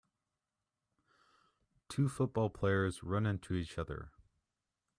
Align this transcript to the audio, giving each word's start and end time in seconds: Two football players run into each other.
Two 1.89 2.09
football 2.09 2.49
players 2.49 3.03
run 3.03 3.27
into 3.27 3.53
each 3.53 3.77
other. 3.77 4.09